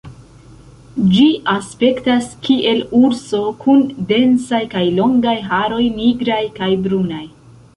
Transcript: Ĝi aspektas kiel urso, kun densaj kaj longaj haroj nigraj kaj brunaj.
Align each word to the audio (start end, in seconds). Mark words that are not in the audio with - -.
Ĝi 1.15 1.25
aspektas 1.55 2.31
kiel 2.47 2.81
urso, 3.01 3.41
kun 3.65 3.83
densaj 4.13 4.63
kaj 4.75 4.83
longaj 5.01 5.37
haroj 5.53 5.83
nigraj 6.01 6.43
kaj 6.59 6.73
brunaj. 6.89 7.25